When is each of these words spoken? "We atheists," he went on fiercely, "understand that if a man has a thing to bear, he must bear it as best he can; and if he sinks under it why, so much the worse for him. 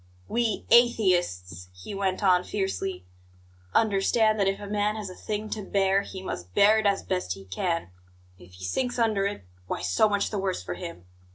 "We 0.27 0.65
atheists," 0.71 1.69
he 1.75 1.93
went 1.93 2.23
on 2.23 2.43
fiercely, 2.43 3.05
"understand 3.75 4.39
that 4.39 4.47
if 4.47 4.59
a 4.59 4.65
man 4.65 4.95
has 4.95 5.11
a 5.11 5.15
thing 5.15 5.47
to 5.51 5.61
bear, 5.61 6.01
he 6.01 6.23
must 6.23 6.55
bear 6.55 6.79
it 6.79 6.87
as 6.87 7.03
best 7.03 7.33
he 7.35 7.45
can; 7.45 7.91
and 8.39 8.47
if 8.47 8.53
he 8.53 8.63
sinks 8.65 8.97
under 8.97 9.27
it 9.27 9.43
why, 9.67 9.83
so 9.83 10.09
much 10.09 10.31
the 10.31 10.39
worse 10.39 10.63
for 10.63 10.73
him. 10.73 11.05